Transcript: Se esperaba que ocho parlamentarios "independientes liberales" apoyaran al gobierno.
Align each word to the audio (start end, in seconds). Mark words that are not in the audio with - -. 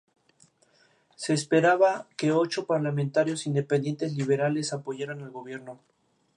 Se 1.15 1.31
esperaba 1.35 2.07
que 2.17 2.31
ocho 2.31 2.65
parlamentarios 2.65 3.45
"independientes 3.45 4.17
liberales" 4.17 4.73
apoyaran 4.73 5.21
al 5.21 5.29
gobierno. 5.29 5.79